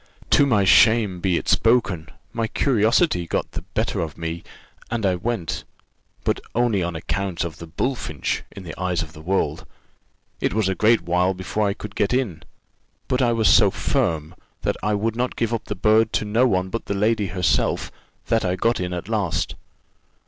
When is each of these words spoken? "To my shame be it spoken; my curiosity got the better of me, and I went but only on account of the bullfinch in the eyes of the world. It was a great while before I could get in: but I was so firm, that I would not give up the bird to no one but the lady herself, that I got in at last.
"To 0.31 0.47
my 0.47 0.63
shame 0.63 1.19
be 1.19 1.37
it 1.37 1.47
spoken; 1.47 2.09
my 2.33 2.47
curiosity 2.47 3.27
got 3.27 3.51
the 3.51 3.61
better 3.61 3.99
of 3.99 4.17
me, 4.17 4.41
and 4.89 5.05
I 5.05 5.13
went 5.13 5.63
but 6.23 6.39
only 6.55 6.81
on 6.81 6.95
account 6.95 7.43
of 7.43 7.57
the 7.59 7.67
bullfinch 7.67 8.43
in 8.51 8.63
the 8.63 8.73
eyes 8.81 9.03
of 9.03 9.13
the 9.13 9.21
world. 9.21 9.67
It 10.39 10.55
was 10.55 10.67
a 10.67 10.73
great 10.73 11.01
while 11.03 11.35
before 11.35 11.67
I 11.67 11.75
could 11.75 11.93
get 11.95 12.15
in: 12.15 12.41
but 13.07 13.21
I 13.21 13.31
was 13.33 13.47
so 13.47 13.69
firm, 13.69 14.33
that 14.63 14.75
I 14.81 14.95
would 14.95 15.15
not 15.15 15.35
give 15.35 15.53
up 15.53 15.65
the 15.65 15.75
bird 15.75 16.11
to 16.13 16.25
no 16.25 16.47
one 16.47 16.69
but 16.69 16.85
the 16.85 16.95
lady 16.95 17.27
herself, 17.27 17.91
that 18.25 18.43
I 18.43 18.55
got 18.55 18.79
in 18.79 18.93
at 18.93 19.07
last. 19.07 19.53